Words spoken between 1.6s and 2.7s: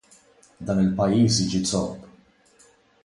zopp!